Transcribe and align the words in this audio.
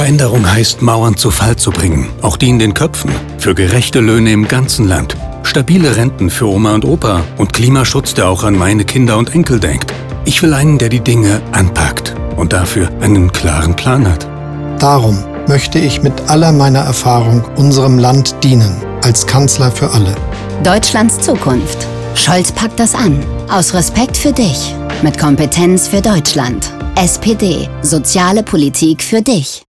Veränderung 0.00 0.50
heißt, 0.50 0.80
Mauern 0.80 1.18
zu 1.18 1.30
Fall 1.30 1.56
zu 1.56 1.70
bringen, 1.70 2.08
auch 2.22 2.38
die 2.38 2.48
in 2.48 2.58
den 2.58 2.72
Köpfen, 2.72 3.10
für 3.36 3.54
gerechte 3.54 4.00
Löhne 4.00 4.32
im 4.32 4.48
ganzen 4.48 4.88
Land, 4.88 5.14
stabile 5.42 5.94
Renten 5.94 6.30
für 6.30 6.46
Oma 6.46 6.74
und 6.74 6.86
Opa 6.86 7.20
und 7.36 7.52
Klimaschutz, 7.52 8.14
der 8.14 8.26
auch 8.26 8.42
an 8.42 8.56
meine 8.56 8.86
Kinder 8.86 9.18
und 9.18 9.34
Enkel 9.34 9.60
denkt. 9.60 9.92
Ich 10.24 10.42
will 10.42 10.54
einen, 10.54 10.78
der 10.78 10.88
die 10.88 11.00
Dinge 11.00 11.42
anpackt 11.52 12.14
und 12.36 12.54
dafür 12.54 12.88
einen 13.02 13.30
klaren 13.30 13.76
Plan 13.76 14.10
hat. 14.10 14.26
Darum 14.78 15.22
möchte 15.46 15.78
ich 15.78 16.02
mit 16.02 16.14
aller 16.30 16.52
meiner 16.52 16.80
Erfahrung 16.80 17.44
unserem 17.56 17.98
Land 17.98 18.42
dienen, 18.42 18.74
als 19.04 19.26
Kanzler 19.26 19.70
für 19.70 19.90
alle. 19.90 20.16
Deutschlands 20.64 21.20
Zukunft. 21.20 21.86
Scholz 22.14 22.50
packt 22.52 22.80
das 22.80 22.94
an. 22.94 23.22
Aus 23.50 23.74
Respekt 23.74 24.16
für 24.16 24.32
dich. 24.32 24.74
Mit 25.02 25.18
Kompetenz 25.18 25.88
für 25.88 26.00
Deutschland. 26.00 26.72
SPD. 26.96 27.68
Soziale 27.82 28.42
Politik 28.42 29.02
für 29.02 29.20
dich. 29.20 29.58